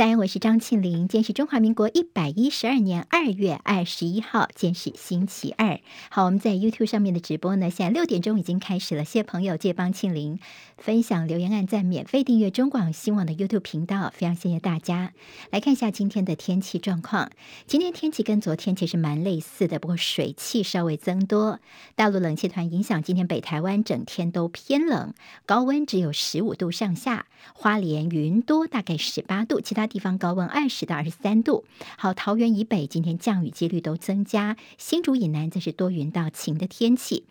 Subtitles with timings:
[0.00, 1.08] 早安，我是张庆玲。
[1.08, 5.78] 今天是中华民国一百一十二年二月二十一号，今天是星期二。
[6.10, 9.04] 好，我们在 YouTube 上面的直播呢，现在六点钟已经开始了。
[9.04, 10.40] 谢谢朋友借帮庆玲
[10.78, 15.12] 分享、留言、按赞、免费订阅中广新闻网的 YouTube 频道，非常谢谢大家。
[15.50, 17.30] 来看一下今天的天气状况。
[17.66, 21.60] 今天天气跟昨天其实蛮类似的，不过水汽稍微增多。
[21.94, 25.12] 大陆冷气团影响，今天北台湾整天都偏冷，
[25.44, 27.26] 高温只有十五度上下。
[27.54, 29.89] 花莲云多，大概十八度，其他。
[29.90, 31.64] 地方高温二十到二十三度。
[31.98, 37.24] 好，桃园以北今天降雨几率都增加，新竹以南则是多云到晴的天气。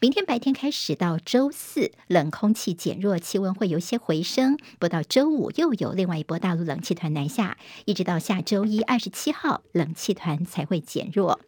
[0.00, 4.56] 明天白天开始到周四，冷空气减弱，气温会有些回升。
[4.78, 11.40] 不到周五又有另外一波大陆冷气团南下，一直到下周一二十七号，冷气团才会减弱。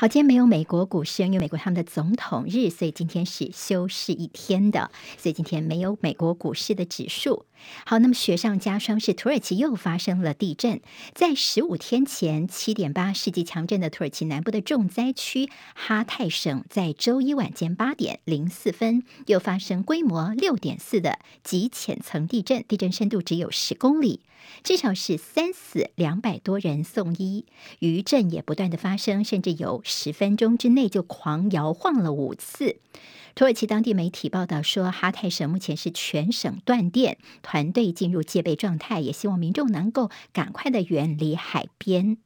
[0.00, 7.44] 好，今天没有美国股市，因为美国他们的总统日，所以今天是休市一天的，所以今天没有美国股市的指数。
[7.84, 10.80] 好，那么雪上加霜是土耳其又发生了地震，
[11.14, 24.20] 在十五天前七点八世纪强震的土耳其南部的重灾区哈泰省，在周一晚间八点零四分又发生规模六点四的极浅层地震，地震深度只有十公里，
[24.62, 27.46] 至少是三死两百多人送医，
[27.78, 29.80] 余震也不断的发生，甚至有。
[29.84, 32.76] 十分钟之内就狂摇晃了五次。
[33.34, 42.18] 土耳其当地媒体报道说，哈泰省目前是全省断电，团队进入戒备状态，也希望民众能够赶快的远离海边。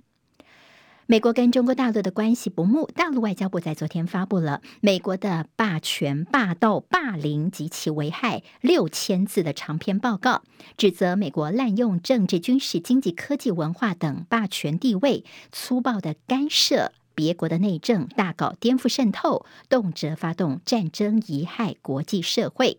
[1.06, 10.42] 美国跟中国大陆的关系不睦，大陆外交部在昨天发布了美国的霸权、霸道、霸凌及其危害六千字的长篇报告，
[10.78, 16.92] 指责美国滥用政治、军事、经济、科技、文化等霸权地位，粗暴的干涉。
[17.14, 22.78] 别国的内政，大搞颠覆渗透，动辄发动战争，贻害国际社会。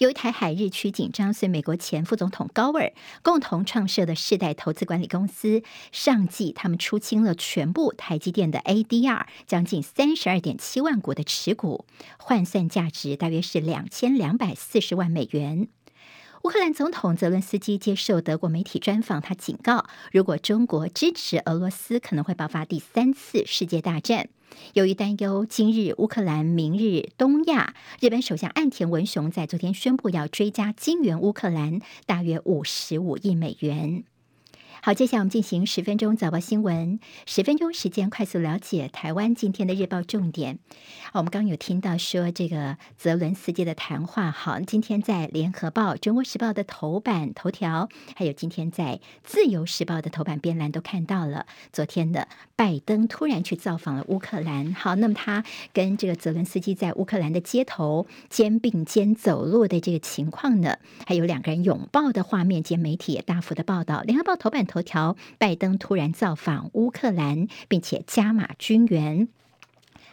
[0.00, 11.84] 由于台海日趋紧张，所以美国前副总统高尔共同创设的世代投资管理公司，上季他们出清了全部台积电的 ADR，将近三十二点七万股的持股，
[12.18, 15.68] 换算价值大约是两千两百四十万美元。
[16.42, 24.30] 乌克兰总统泽伦斯基接受德国媒体专访，他警告，如果中国支持俄罗斯，可能会爆发第三次世界大战。
[24.72, 34.04] 由于担忧今日乌克兰，明日东亚，日本首相岸田文雄在昨天宣布要追加金援乌克兰，大约五十五亿美元。
[34.82, 37.00] 好，接下来我们进行十分钟早报新闻。
[37.26, 40.58] 十分钟时间，快速了解台湾今天的日报重点。
[41.12, 44.30] 我们刚有听到说这个泽伦斯基的谈话。
[44.30, 51.44] 好，今天在联合报、中国时报的头版头条，还有今天在自由时报的头版编栏都看到了。
[51.74, 52.26] 昨天的
[52.56, 54.72] 拜登突然去造访了乌克兰。
[54.72, 64.00] 好，那么他跟这个泽伦斯基在乌克兰的街头肩并肩走路的这个情况呢，还有两个人拥抱的画面，兼媒体也大幅的报道。
[64.00, 64.66] 联合报头版。
[64.70, 69.28] 头条：拜登突然造访乌克兰，并且加码军援。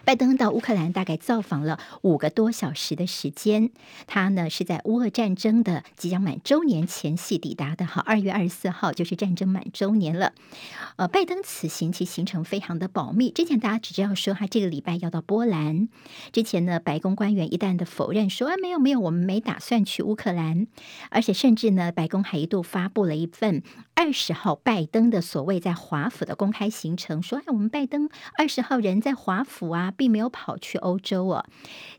[0.04, 3.72] 拜登到乌克兰大概造访了五个多小时的时间，
[4.06, 7.86] 他呢是在乌俄战争的即将满周年前夕抵达的。
[7.86, 10.32] 好，二月二十四号就是战争满周年了。
[10.96, 15.90] 呃，拜登此行其行程非常的保密，之前大家只知道说他这个礼拜要到波兰。
[16.32, 20.68] 之前呢，白宫官员一旦的否认说，啊，没有没有，我们没打算去乌克兰，
[21.10, 23.62] 而且甚至呢，白宫还一度发布了一份
[24.00, 29.92] 二十号拜登的所谓在华府的公开行程，说，哎，我们拜登二十号人在华府啊。
[29.98, 31.44] 并没有跑去欧洲哦，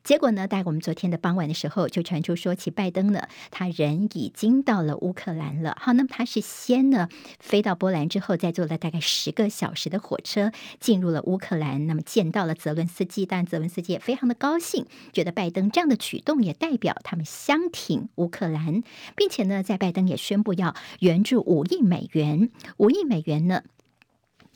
[0.05, 5.77] 结果呢，在我们昨天的傍晚的时候，就传出说起拜登呢，他人已经到了乌克兰了。
[5.81, 7.09] 好，那么他是先呢
[7.41, 18.85] 飞到波兰之后，再坐了大概十个小时的火车进入了乌克兰，那么见到了泽伦斯基，但泽伦斯基也非常的高兴，觉得拜登这样的举动也代表他们相挺乌克兰，
[19.17, 23.63] 并且呢，在拜登也宣布要援助五亿美元，五亿美元呢。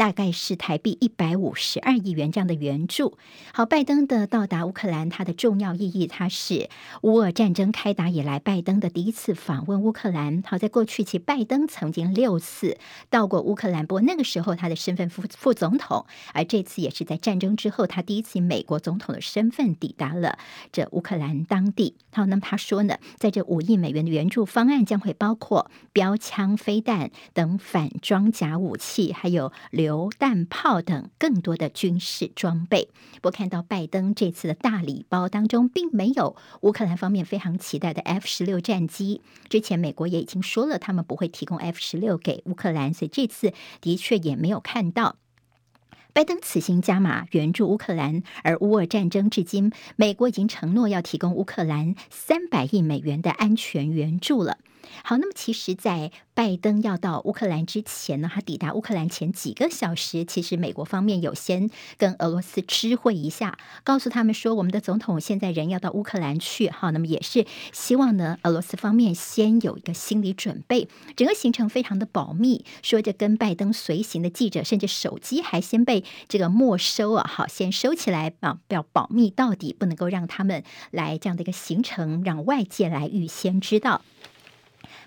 [0.02, 3.16] 大概是台币一百五十二亿元这样的援助。
[3.54, 6.68] 好，拜登的到达乌克兰，它的重要意义，它是
[7.02, 10.42] 乌俄战争开打以来，拜登的第一次访问乌克兰。
[10.44, 12.78] 好，在过去其拜登曾经六次
[13.10, 16.04] 到过乌克兰，不过那个时候他的身份副副总统，
[16.34, 20.36] 而这次也是在战争之后，他第一次以美国总统的身份抵达了
[20.72, 21.94] 这乌克兰当地。
[22.12, 29.91] 好，那么他说呢，在这五亿美元的援助方案将会包括标枪、飞弹等反装甲武器，还有流。
[29.92, 32.88] 榴弹炮等更多的军事装备。
[33.16, 39.20] 不过，看到拜登这次的大礼包当中，并没有乌克兰方面非常期待的 F 十六战机。
[39.50, 43.52] 之前美国也已经说了，他们不会提供 F 十六给乌克兰，所以这次
[43.82, 45.16] 的确也没有看到。
[46.14, 54.56] 拜登此行加码援助乌克兰，而乌俄战争至今，美国已经承诺要提供乌克兰三百亿美元的安全援助了。
[55.04, 61.68] 好，那么其实，在拜登要到乌克兰之前呢，他抵达乌克兰前几个小时，其实美国方面有先
[61.98, 70.88] 跟俄罗斯知会一下，告诉他们说，我们的总统现在人要到乌克兰去，哈，那么也是希望呢，俄罗斯方面先有一个心理准备。
[71.16, 84.02] 整个行程非常的保密，说着跟拜登随行的记者，甚至手机还先被这个没收啊，好，先收起来啊，要保密到底，不能够让他们来这样的一个行程，让外界来预先知道。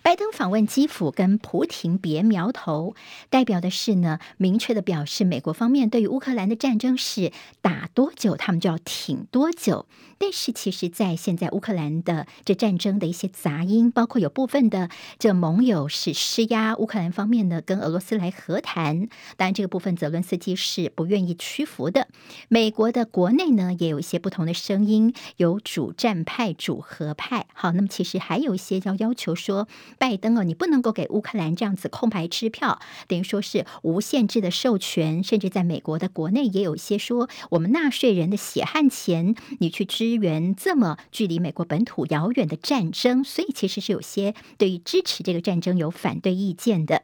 [0.05, 2.93] 拜登访问基辅，跟普廷别苗头，
[3.31, 9.87] 代表的是呢，明确的表示美国方面对于乌克兰的战争是打多久，他们就要挺多久。
[10.19, 19.09] 但是，其实，在现在乌克兰的这战争的一些杂音，包括有部分的这盟友是施压乌克兰方面呢，跟俄罗斯来和谈。
[19.35, 22.07] 当然，这个部分泽伦斯基是不愿意屈服的。
[22.47, 27.47] 美国的国内呢，也有一些不同的声音，有主战派、主和派。
[27.53, 29.67] 好，那么其实还有一些要要求说，
[29.99, 35.23] 拜登哦，你不能够给乌克兰这样子空白支票，等于说是无限制的授权。
[35.23, 40.15] 甚至在美国的国内，也有一些说，我们纳税人的血汗钱，你去支。
[40.15, 47.03] 援这么距离美国本土遥远的战争，所以其实是有些对于支持这个战争有反对意见的。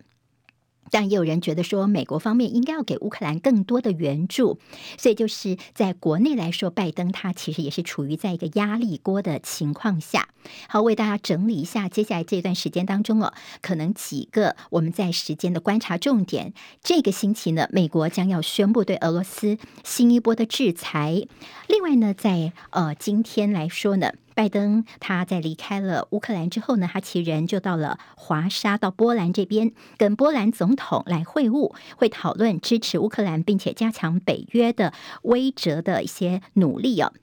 [0.92, 4.60] 但也有人觉得说，美国方面应该要给乌克兰更多的援助，
[4.98, 10.28] 所以就是在国内来说，拜登他其实也是处于在一个压力锅的情况下。
[10.68, 16.54] 好，为大家整理一下，接下来这段时间当中哦，可能几个我们在时间的观察重点。
[16.84, 21.26] 这个星期呢，美国将要宣布对俄罗斯新一波的制裁。
[21.68, 24.12] 另外呢，在呃今天来说呢。
[24.34, 34.94] 拜登他在离开了乌克兰之后呢，他其人就到了华沙，到波兰这边，跟波兰总统来会晤，会讨论支持乌克兰并且加强北约的
[35.24, 37.14] 威慑的一些努力哦。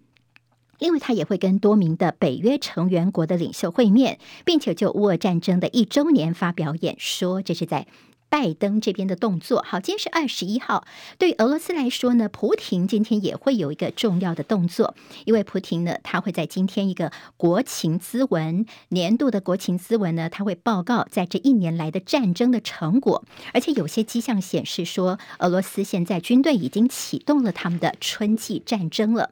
[0.79, 7.87] 另外，他也会跟多名的北约成员国的领袖会面，并且就乌俄战争的一周年发表演说，这是在。
[8.31, 10.87] 拜登这边的动作，好，今天是二十一号。
[11.17, 14.95] 对于俄罗斯来说呢，普亭今天也会有一个重要的动作，
[15.25, 29.31] 因为普亭呢，他会在今天一个国情咨文年度的国情咨文呢，他会报告在这一年来的战争的成果，而且有些迹象显示说，俄罗斯现在军队已经启动了他们的春季战争了。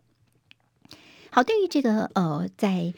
[1.31, 2.94] 好，对于这个呃，在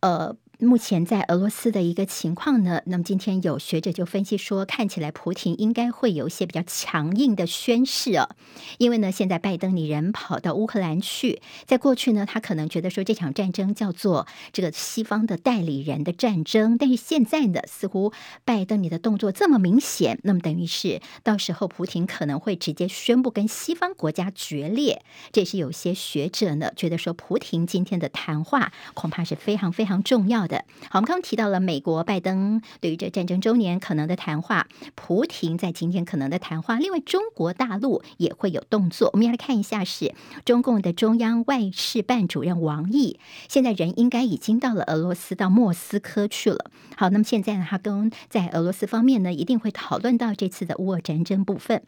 [0.00, 0.36] 呃。
[0.58, 8.30] 目前在俄罗斯的一个情况呢，那么今天有学者就分析说，看起来普廷应该会有一些比较强硬的宣示啊，
[8.78, 18.14] 因为呢，现在拜登你人跑到乌克兰去，在过去呢，他可能觉得说这场战争叫做这个西方的代理人的战争，但是现在呢，似乎
[18.46, 30.64] 拜登你的动作这么明显，那么等于是到时候普廷可能会直接宣布跟西方国家决裂，这是有些学者呢觉得说，普廷今天的谈话恐怕是非常非常重要的。
[30.90, 36.76] 好，我们刚刚提到了美国拜登对于这战争周年可能的谈话，普亭在今天可能的谈话。
[36.76, 39.10] 另外，中国大陆也会有动作。
[39.12, 40.14] 我们要来看一下，是
[40.44, 46.70] 中共的中央外事办主任王毅，现在人应该已经到了俄罗斯，到莫斯科去了。
[46.96, 51.82] 好，那么现在呢，他跟在俄罗斯方面呢，一定会讨论到这次的乌俄战争部分。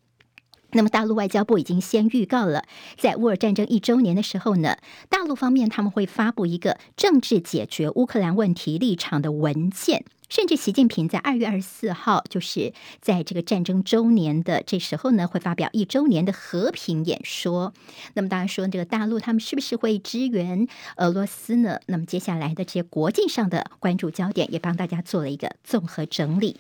[0.73, 2.65] 那么，大陆外交部已经先预告了，
[2.99, 4.77] 在乌尔战争一周年的时候呢，
[5.09, 17.73] 大陆方面他们会发布一个政治解决乌克兰问题立场的文件，甚至习近平在二月二十四号，就是在这个战争周年的这时候呢，会发表一周年的和平演说。
[18.13, 21.81] 那么，大家说这个大陆他们是不是会支援俄罗斯呢？
[21.87, 26.59] 那么，接下来的这些国际上的关注焦点，也帮大家做了一个综合整理。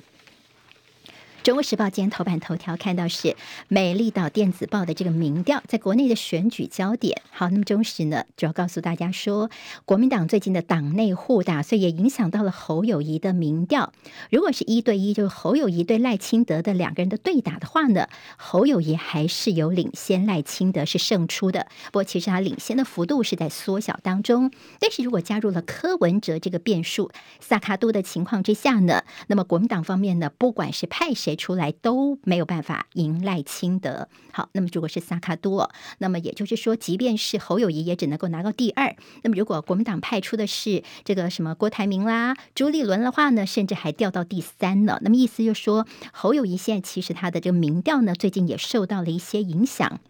[1.48, 3.34] 中国时报今天头版头条看到是
[3.68, 7.22] 美丽岛电子报的这个民调，在国内的选举焦点。
[7.30, 9.48] 好，那么中时呢，主要告诉大家说，
[9.86, 13.94] 国民党最近的党内互打，所以也影响到了侯友谊的民调。
[14.30, 21.66] 如果是一对一，就是侯友谊对赖清德的两个人的对打的话呢，侯友谊还是有领先，赖清德是胜出的。
[21.86, 24.50] 不过其实他领先的幅度是在缩小当中。
[24.78, 31.37] 但是如果加入了柯文哲这个变数，萨卡都的情况之下呢，那么国民党方面呢，不管是派谁。
[31.38, 34.08] 出来都没有办法赢赖清德。
[34.32, 38.94] 好，那么如果是萨卡多，那么也就是说，即便是侯友谊也只能够拿到第二。
[39.22, 44.98] 那么如果国民党派出的是这个什么郭台铭啦、朱立伦的话呢，甚至还掉到第三呢。
[45.02, 50.00] 那么意思就是说，侯友谊现在其实他的这个民调呢，最近也受到了一些影响。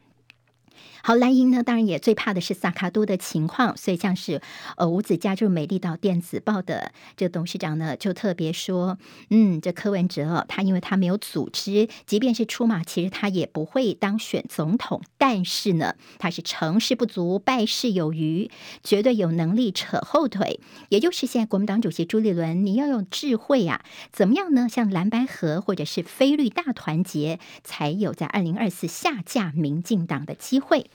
[1.02, 4.40] 好，蓝营呢，当然也最怕的是萨卡都的情况，所以像是
[4.76, 8.99] 呃吴子嘉就是美丽岛电子报的这董事长呢，就特别说，
[9.31, 18.50] 嗯，这柯文哲他因为他没有组织，即便是出马，其实他也不会当选总统，但是呢，他是成事不足败事有余，
[18.83, 20.61] 绝对有能力扯后腿。
[20.88, 24.69] 也就是现在国民党主席朱立伦，你要用智慧呀、啊，怎么样呢？
[24.69, 30.90] 像蓝白合或者是非绿大团结，才有在二零二四下架民进党的机会。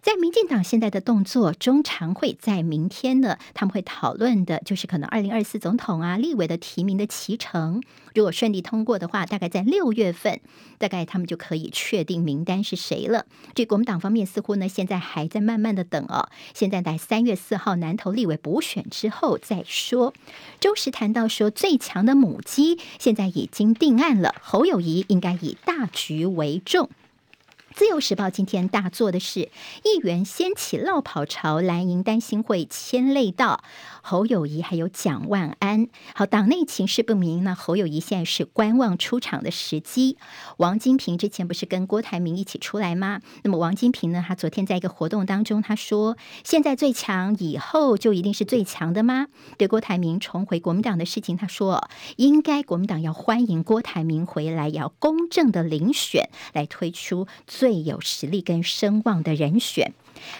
[0.00, 7.82] 在民进党现在的动作，中常会在明天呢，他们会讨论的就是可能二零二四总统啊、立委的提名的期程。
[8.14, 10.40] 如果顺利通过的话，大概在六月份，
[10.78, 13.26] 大概他们就可以确定名单是谁了。
[13.54, 16.28] 这国民党方面似乎呢，现在还在慢慢的等哦。
[16.54, 20.14] 现在在三月四号南投立委补选之后再说。
[20.58, 26.88] 周时谈到说，最强的母鸡现在已经定案了，侯友谊应该以大局为重。
[27.78, 29.42] 自由时报今天大做的是
[29.84, 33.62] 议员掀起落跑潮，蓝营担心会牵累到
[34.02, 35.86] 侯友谊还有蒋万安。
[36.12, 40.16] 好，党内情势不明那，侯友谊现在是观望出场的时机。
[40.56, 43.20] 王金平之前不是跟郭台铭一起出来吗？
[43.44, 59.92] 那么王金平呢，他昨天在一个活动当中他说：“现在最强，以后就一定是最强的吗？”对郭台铭重回国民党的事情，他说：“应该国民党要欢迎郭台铭回来，要公正的遴选来推出最。”最有实力跟声望的人选，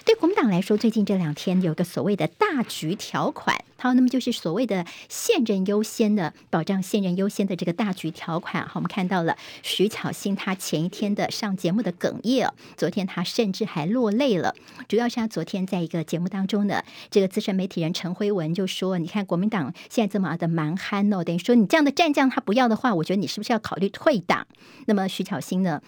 [0.07, 8.67] 对国民党来说，最近这两天有个所谓的大局条款，好，那么就是所谓的现任优先的保障，现任优先的这个大局条款。
[8.67, 14.55] 好，我们看到了徐巧芯他前一天的上节目的哽咽，昨天他甚至还落泪了。
[14.89, 24.47] 主要是他昨天在一个节目当中呢，这个资深媒体人陈辉文就说：“你看国民党现在这么的蛮憨哦，等于说你这样的战将他不要的话，我觉得你是不是要考虑退党？”
[24.89, 25.83] 那么徐巧芯呢？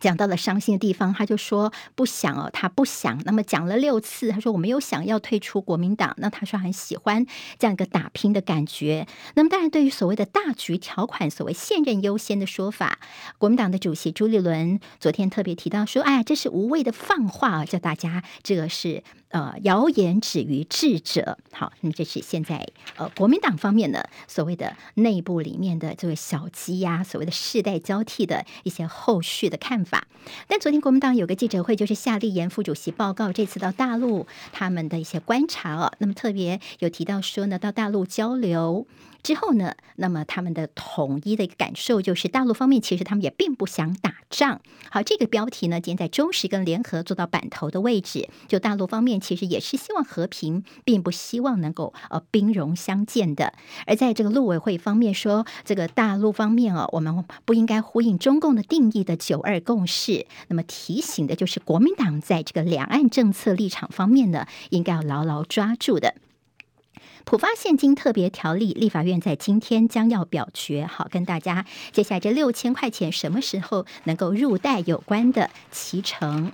[0.00, 3.20] 讲到了伤心的地方，他就说不想哦，他不想。
[3.24, 6.14] 那么讲了六次，他说我没有想要退出国民党。
[6.18, 7.26] 那他说很喜欢
[7.58, 9.06] 这样一个打拼的感觉。
[9.34, 12.98] 那么当然，对于所谓的大局条款，所谓现任优先的说法，
[13.38, 19.02] 国民党的主席朱立伦昨天特别提到说，哎，这是无谓的放话啊，叫大家这个是。
[19.30, 21.36] 呃，谣言止于智者。
[21.52, 30.06] 好，那么这是现在呃国民党方面的所谓的内部里面的这位小鸡呀、所谓的世代交替的一些后续的看法。
[30.46, 35.92] 但昨天国民党有个记者会，就是夏立言副主席报告这次到大陆他们的一些观察啊。
[35.98, 38.86] 那么特别有提到说呢，到大陆交流。
[39.26, 44.60] 之后呢，那么他们的统一的一个感受就是，大陆方面其实他们也并不想打仗。
[44.88, 48.28] 好，这个标题呢，今天在中时跟联合做到版头的位置。
[48.46, 53.52] 就大陆方面其实也是希望和平，并不希望能够呃兵戎相见的。
[53.84, 60.24] 而在这个陆委会方面说，这个大陆方面哦，我们不应该呼应中共的定义的九二共识。
[60.46, 66.14] 那么提醒的就是国民党在这个两岸政策立场方面呢，应该要牢牢抓住的。
[67.28, 70.86] 普发现金特别条例，立法院在今天将要表决。
[70.86, 76.52] 好，跟大家接下来这六千块钱什么时候能够入袋有关的提成。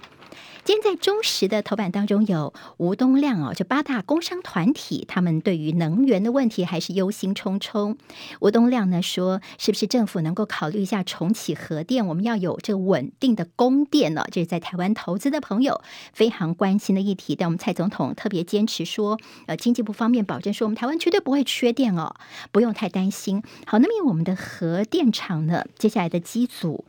[0.64, 7.96] 今天在中时的头版当中有吴东亮哦，这八大工商团体，他们对于能源的问题还是忧心忡忡。
[8.40, 12.06] 吴东亮呢说，是不是政府能够考虑一下重启核电？
[12.06, 14.24] 我们要有这个稳定的供电呢？
[14.30, 17.34] 这是在台湾投资的朋友非常关心的议题。
[17.34, 22.14] 但我们蔡总统特别坚持说，呃，经济部方面保证说，我们台湾绝对不会缺电哦，
[22.52, 23.42] 不用太担心。
[23.66, 26.84] 好，那么我们的核电厂呢，接下来的机组。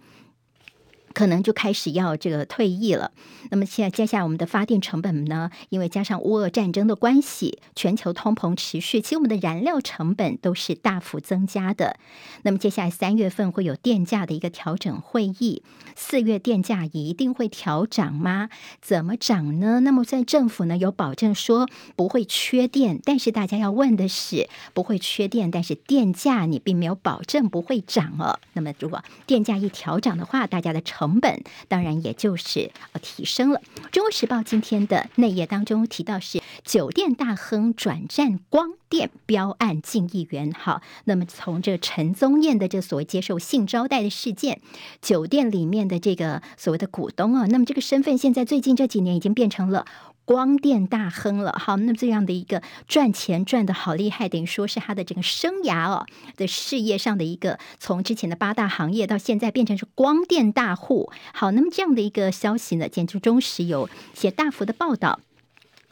[1.13, 3.11] 可能就开始要这个退役了。
[3.51, 5.51] 那么现在接下来我们的发电成本呢？
[5.69, 11.97] 因为加上乌俄战争的关系，全球通膨持续，其实我们的燃料成本都是大幅增加的。
[12.43, 15.61] 那么接下来三月份会有电价的一个调整会议，
[15.95, 18.49] 四月电价一定会调涨吗？
[18.81, 19.81] 怎么涨呢？
[19.81, 28.39] 那么在政府呢有保证说不会缺电，但是大家要问的是不会缺电，但是电价你并没有保证不会涨哦。
[28.53, 33.61] 那么如果电价一调涨的话，大家的成成本当然也就是呃提升了。
[33.91, 40.53] 中国时报今天的内页当中提到是酒店大亨转战光电标案近亿元。
[40.53, 44.61] 好，那么从这陈宗彦的这所谓接受性招待的事件，
[45.01, 49.85] 酒店里面的这个所谓的股东啊，那么这个身份现在最近这几年已经变成了。
[50.25, 56.05] 光电大亨了，好，那么这样的一个赚钱赚得好厉害，等于说是他的整个生涯哦
[56.37, 61.11] 的事业上的一个，从之前的八大行业到现在变成是光电大户。
[61.33, 65.19] 好，那么这样的一个消息呢，简直中时有写大幅的报道。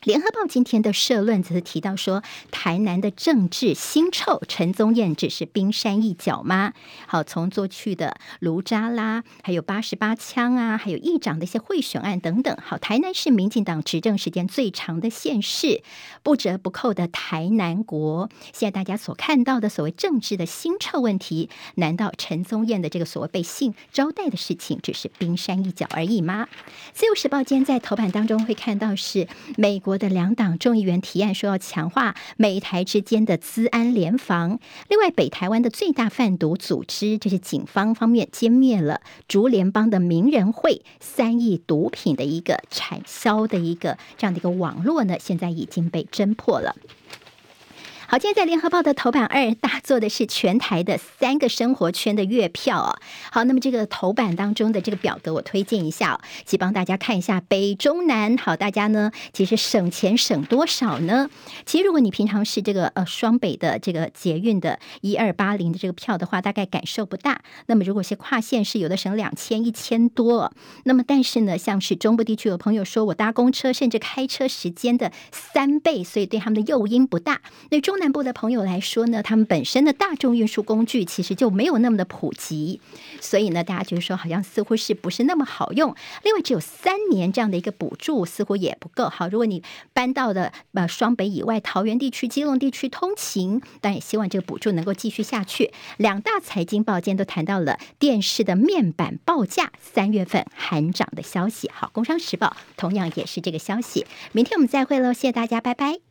[0.03, 6.74] 联合报今天的社论则是提到说，台南的政治腥臭，陈宗彦只是冰山一角吗？
[7.05, 12.58] 好，从过去的卢渣拉，还有八十八枪啊，还有议长的一些贿选案等等。
[12.65, 15.84] 好，台南是民进党执政时间最长的县市，
[16.24, 18.27] 不折不扣的台南国。
[18.53, 26.48] 现在大家所看到的所谓政治的腥臭问题，难道陈宗彦的这个所谓被性招待的事情，只是冰山一角而已吗？
[26.91, 29.27] 自由时报今天在头版当中会看到是
[29.58, 29.91] 美国。
[29.92, 34.58] 国的两党众议员提案说要强化美台之间的资安联防。
[34.88, 46.74] 另外，北台湾的最大贩毒组织，就是警方方面歼灭了竹联邦的名人会三亿毒品的一个产销的一个这样的一个网络呢，现在已经被侦破了。
[48.12, 53.00] 好，今天在联合报的头版二大做的是全台的三个生活圈的月票哦。
[53.32, 58.36] 好，那么这个头版当中的这个表格我推荐一下，去帮大家看一下北中南。
[58.36, 61.30] 好，大家呢其实省钱省多少呢？
[61.65, 67.41] 其实如果你平常是这个呃双北的这个捷运的一二八零的这个票的话，大概感受不大。
[67.68, 70.51] 那么如果是跨线是，有的省两千一千多。
[70.84, 77.39] 那么但是呢，像是中部地区有朋友说我搭公车甚至开车时间的三倍，所以对他们的诱因不大。
[77.70, 82.81] 那中南部的朋友来说呢，他们本身的大众运输工具其实就没有那么的普及，
[83.22, 85.96] 所以呢，大家觉得说好像似乎是不是那么好用。
[86.24, 89.29] 另外，只有三年这样的一个补助，似乎也不够好。
[89.29, 95.72] 如果你搬到了呃双北以外桃园地区、基隆地区通勤，但也希望这个补助能够继续下去。
[95.98, 101.70] 两大财经报间都谈到了电视的面板报价三月份喊涨的消息。
[101.72, 104.05] 好，工商时报同样也是这个消息。
[104.31, 106.11] 明天我们再会喽，谢谢大家，拜拜。